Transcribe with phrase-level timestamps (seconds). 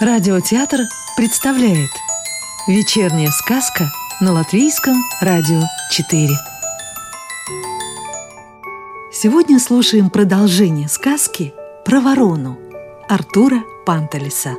[0.00, 0.82] Радиотеатр
[1.16, 1.90] представляет
[2.68, 3.86] Вечерняя сказка
[4.20, 5.60] на Латвийском радио
[5.90, 6.28] 4
[9.12, 11.52] Сегодня слушаем продолжение сказки
[11.84, 12.56] про ворону
[13.08, 14.54] Артура Пантелеса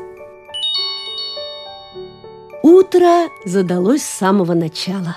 [2.62, 5.16] Утро задалось с самого начала.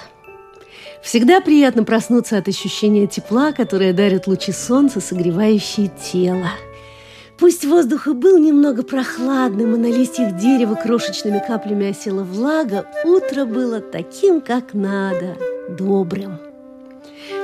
[1.02, 6.52] Всегда приятно проснуться от ощущения тепла, которое дарят лучи солнца, согревающие тело–
[7.42, 13.46] Пусть воздух и был немного прохладным, и на листьях дерева крошечными каплями осела влага, утро
[13.46, 15.36] было таким, как надо,
[15.68, 16.38] добрым.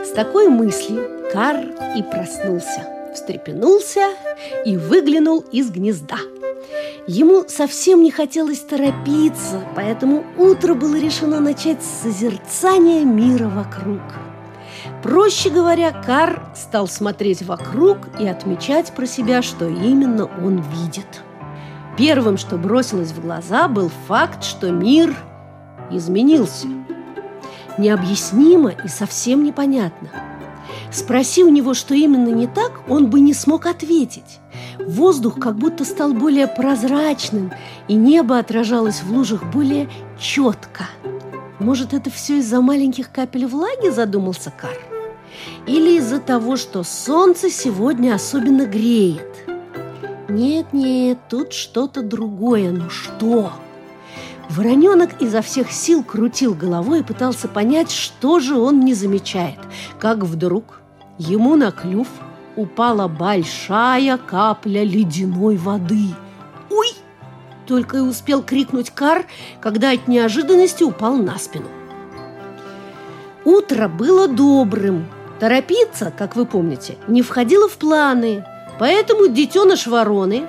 [0.04, 1.56] С такой мыслью Кар
[1.96, 4.02] и проснулся, встрепенулся
[4.64, 6.18] и выглянул из гнезда.
[7.08, 14.00] Ему совсем не хотелось торопиться, поэтому утро было решено начать с созерцания мира вокруг–
[15.02, 21.22] Проще говоря, Кар стал смотреть вокруг и отмечать про себя, что именно он видит.
[21.96, 25.14] Первым, что бросилось в глаза, был факт, что мир
[25.90, 26.68] изменился.
[27.76, 30.08] Необъяснимо и совсем непонятно.
[30.90, 34.40] Спроси у него, что именно не так, он бы не смог ответить.
[34.78, 37.52] Воздух как будто стал более прозрачным,
[37.88, 40.86] и небо отражалось в лужах более четко–
[41.58, 44.76] может, это все из-за маленьких капель влаги, задумался Кар?
[45.66, 49.46] Или из-за того, что солнце сегодня особенно греет?
[50.28, 53.52] Нет-нет, тут что-то другое, но что?
[54.50, 59.58] Вороненок изо всех сил крутил головой и пытался понять, что же он не замечает,
[59.98, 60.80] как вдруг
[61.18, 62.08] ему на клюв
[62.56, 66.08] упала большая капля ледяной воды.
[67.68, 69.26] Только и успел крикнуть Кар,
[69.60, 71.68] когда от неожиданности упал на спину.
[73.44, 75.06] Утро было добрым.
[75.38, 78.44] Торопиться, как вы помните, не входило в планы.
[78.78, 80.48] Поэтому детеныш вороны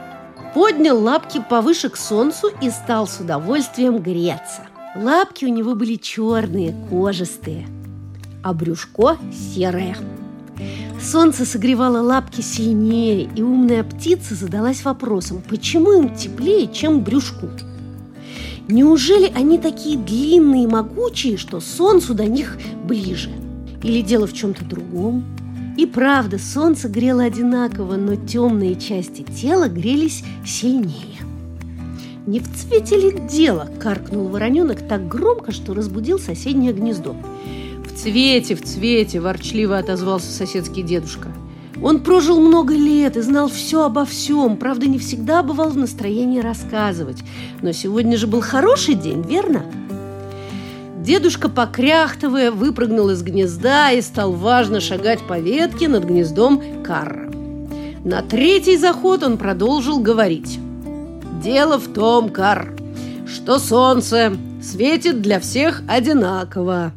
[0.53, 4.67] поднял лапки повыше к солнцу и стал с удовольствием греться.
[4.95, 7.67] Лапки у него были черные, кожистые,
[8.43, 9.95] а брюшко серое.
[11.01, 17.47] Солнце согревало лапки сильнее, и умная птица задалась вопросом, почему им теплее, чем брюшку?
[18.67, 23.31] Неужели они такие длинные и могучие, что солнцу до них ближе?
[23.81, 25.23] Или дело в чем-то другом?
[25.77, 31.17] И правда, солнце грело одинаково, но темные части тела грелись сильнее.
[32.27, 37.15] «Не в цвете ли дело?»– каркнул вороненок так громко, что разбудил соседнее гнездо
[37.95, 41.29] цвете, в цвете!»– ворчливо отозвался соседский дедушка.
[41.81, 46.41] Он прожил много лет и знал все обо всем, правда, не всегда бывал в настроении
[46.41, 47.19] рассказывать.
[47.61, 49.63] Но сегодня же был хороший день, верно?
[50.97, 57.31] Дедушка, покряхтывая, выпрыгнул из гнезда и стал важно шагать по ветке над гнездом Карра.
[58.03, 60.59] На третий заход он продолжил говорить.
[61.41, 62.75] «Дело в том, Кар,
[63.25, 66.91] что солнце светит для всех одинаково.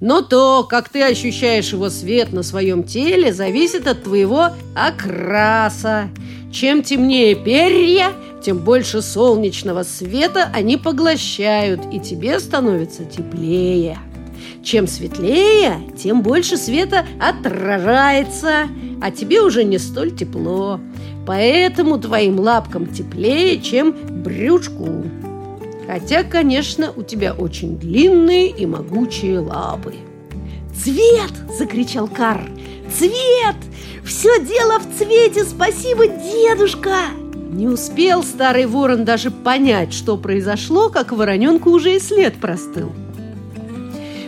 [0.00, 6.10] Но то, как ты ощущаешь его свет на своем теле, зависит от твоего окраса.
[6.52, 8.12] Чем темнее перья,
[8.42, 13.98] тем больше солнечного света они поглощают, и тебе становится теплее.
[14.62, 18.68] Чем светлее, тем больше света отражается,
[19.00, 20.80] а тебе уже не столь тепло.
[21.26, 25.04] Поэтому твоим лапкам теплее, чем брюшку.
[25.86, 29.94] Хотя, конечно, у тебя очень длинные и могучие лапы.
[30.74, 32.50] «Цвет!»– закричал Кар.
[32.92, 33.56] «Цвет!
[34.04, 35.44] Все дело в цвете!
[35.44, 37.06] Спасибо, дедушка!»
[37.50, 42.92] Не успел старый ворон даже понять, что произошло, как вороненку уже и след простыл.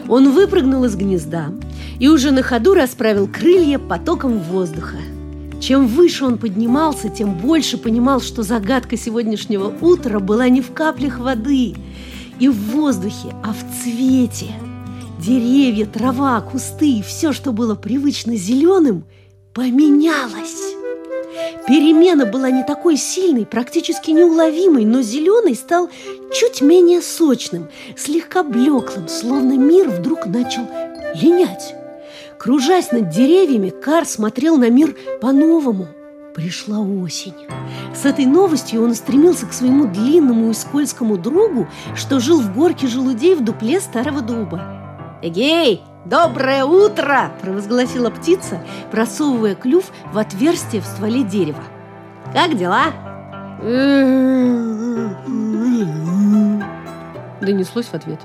[0.09, 1.49] Он выпрыгнул из гнезда
[1.99, 4.97] и уже на ходу расправил крылья потоком воздуха.
[5.61, 11.19] Чем выше он поднимался, тем больше понимал, что загадка сегодняшнего утра была не в каплях
[11.19, 11.75] воды
[12.39, 14.47] и в воздухе, а в цвете.
[15.21, 19.05] Деревья, трава, кусты и все, что было привычно зеленым,
[19.53, 20.75] поменялось.
[21.67, 25.91] Перемена была не такой сильной, практически неуловимой, но зеленый стал
[26.33, 30.63] чуть менее сочным, слегка блеклым, словно мир вдруг начал
[31.15, 31.75] линять.
[32.39, 35.89] Кружась над деревьями, Кар смотрел на мир по-новому.
[36.35, 37.35] Пришла осень.
[37.93, 42.87] С этой новостью он стремился к своему длинному и скользкому другу, что жил в горке
[42.87, 44.63] желудей в дупле старого дуба.
[45.21, 51.65] «Эгей, доброе утро!»– провозгласила птица, просовывая клюв в отверстие в стволе дерева.
[52.33, 52.93] «Как дела?»
[57.41, 58.21] Донеслось в ответ.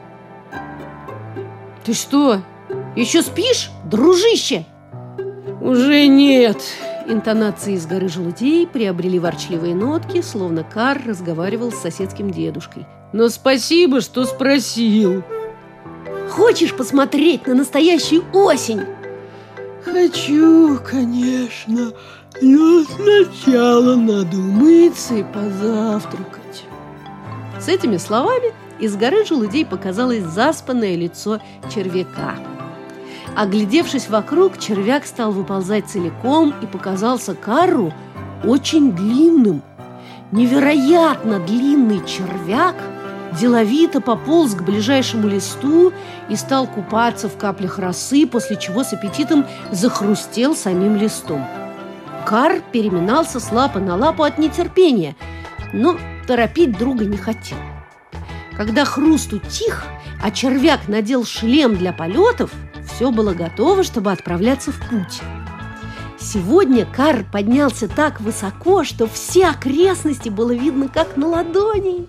[1.84, 2.42] «Ты что,
[2.96, 4.66] еще спишь, дружище?»
[5.62, 6.58] «Уже нет.
[7.08, 12.86] интонации из горы желудей приобрели ворчливые нотки, словно Кар разговаривал с соседским дедушкой.
[13.12, 15.24] «Но спасибо, что спросил!»
[16.30, 18.82] «Хочешь посмотреть на настоящую осень?»
[19.84, 21.92] «Хочу, конечно,
[22.42, 26.64] но сначала надо умыться и позавтракать».
[27.60, 31.40] С этими словами из горы желудей показалось заспанное лицо
[31.74, 32.36] червяка.
[33.36, 37.92] Оглядевшись вокруг, червяк стал выползать целиком и показался Карру
[38.44, 39.64] очень длинным.
[40.32, 42.76] Невероятно длинный червяк
[43.40, 45.92] деловито пополз к ближайшему листу
[46.30, 51.44] и стал купаться в каплях росы, после чего с аппетитом захрустел самим листом.
[52.26, 55.16] Кар переминался с лапы на лапу от нетерпения,
[55.74, 55.98] но
[56.28, 57.58] торопить друга не хотел.
[58.56, 59.86] Когда хруст утих,
[60.22, 62.52] а червяк надел шлем для полетов,
[62.96, 65.22] все было готово, чтобы отправляться в путь.
[66.20, 72.08] Сегодня Кар поднялся так высоко, что все окрестности было видно как на ладони.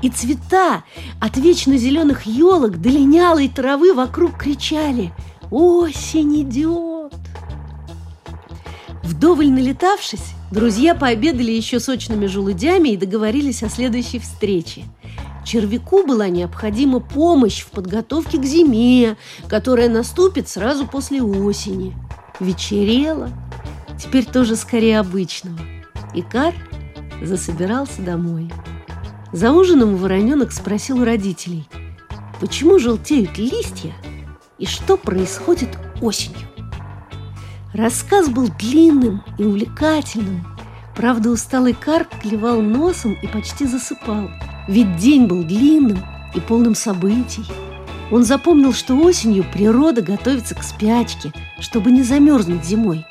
[0.00, 0.84] И цвета
[1.20, 5.12] от вечно зеленых елок до линялой травы вокруг кричали
[5.50, 7.12] «Осень идет!».
[9.02, 14.84] Вдоволь налетавшись, друзья пообедали еще сочными желудями и договорились о следующей встрече–
[15.44, 19.16] Червяку была необходима помощь в подготовке к зиме,
[19.48, 21.96] которая наступит сразу после осени.
[22.38, 23.28] Вечерело,
[23.98, 25.58] теперь тоже скорее обычного.
[26.14, 26.54] И Кар
[27.22, 28.52] засобирался домой.
[29.32, 31.66] За ужином вороненок спросил у родителей,
[32.40, 33.94] почему желтеют листья
[34.58, 36.48] и что происходит осенью.
[37.72, 40.46] Рассказ был длинным и увлекательным.
[40.94, 44.28] Правда, усталый Кар клевал носом и почти засыпал–
[44.68, 45.98] ведь день был длинным
[46.34, 47.44] и полным событий.
[48.10, 53.06] Он запомнил, что осенью природа готовится к спячке, чтобы не замерзнуть зимой.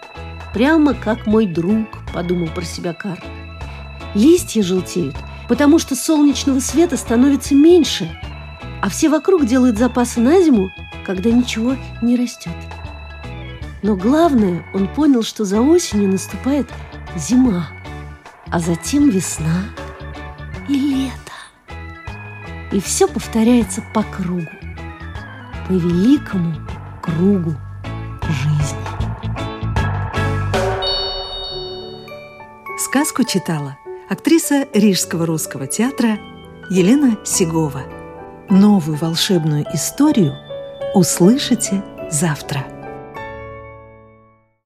[0.53, 3.19] Прямо как мой друг, подумал про себя Кар.
[4.13, 5.15] Листья желтеют,
[5.48, 8.09] потому что солнечного света становится меньше,
[8.81, 10.69] а все вокруг делают запасы на зиму,
[11.06, 12.53] когда ничего не растет.
[13.81, 16.68] Но главное, он понял, что за осенью наступает
[17.15, 17.68] зима,
[18.51, 19.63] а затем весна
[20.68, 21.20] и лето.
[22.71, 24.47] И все повторяется по кругу,
[25.68, 26.56] по великому
[27.01, 27.53] кругу
[28.23, 28.77] жизни.
[32.77, 33.77] Сказку читала
[34.09, 36.18] актриса Рижского русского театра
[36.69, 37.83] Елена Сигова.
[38.50, 40.33] Новую волшебную историю
[40.94, 42.70] услышите завтра.